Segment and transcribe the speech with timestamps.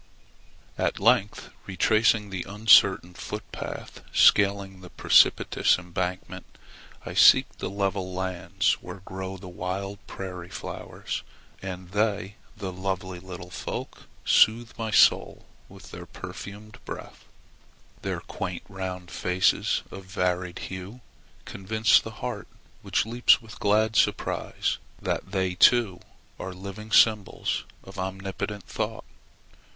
[0.79, 6.57] At length retracing the uncertain footpath scaling the precipitous embankment,
[7.05, 11.21] I seek the level lands where grow the wild prairie flowers.
[11.61, 17.25] And they, the lovely little folk, soothe my soul with their perfumed breath.
[18.01, 21.01] Their quaint round faces of varied hue
[21.45, 22.47] convince the heart
[22.81, 25.99] which leaps with glad surprise that they, too,
[26.39, 29.05] are living symbols of omnipotent thought.